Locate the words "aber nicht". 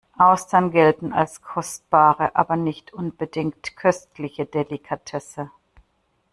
2.35-2.91